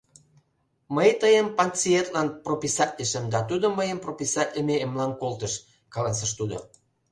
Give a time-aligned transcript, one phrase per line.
[0.95, 5.53] —Мый тыйым пациентлан прописатлышым да тудо мыйым прописатлыме эмлан колтыш,—
[5.93, 6.57] каласыш тудо.